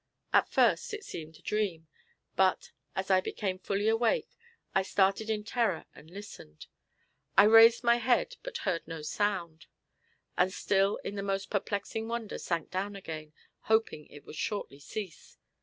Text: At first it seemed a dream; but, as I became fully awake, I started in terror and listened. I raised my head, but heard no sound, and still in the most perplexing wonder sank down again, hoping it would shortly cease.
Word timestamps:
At 0.33 0.49
first 0.49 0.95
it 0.95 1.05
seemed 1.05 1.37
a 1.37 1.43
dream; 1.43 1.87
but, 2.35 2.71
as 2.95 3.11
I 3.11 3.21
became 3.21 3.59
fully 3.59 3.87
awake, 3.87 4.31
I 4.73 4.81
started 4.81 5.29
in 5.29 5.43
terror 5.43 5.85
and 5.93 6.09
listened. 6.09 6.65
I 7.37 7.43
raised 7.43 7.83
my 7.83 7.97
head, 7.97 8.37
but 8.41 8.57
heard 8.65 8.87
no 8.87 9.03
sound, 9.03 9.67
and 10.35 10.51
still 10.51 10.95
in 11.03 11.13
the 11.13 11.21
most 11.21 11.51
perplexing 11.51 12.07
wonder 12.07 12.39
sank 12.39 12.71
down 12.71 12.95
again, 12.95 13.33
hoping 13.69 14.07
it 14.07 14.25
would 14.25 14.37
shortly 14.37 14.79
cease. 14.79 15.37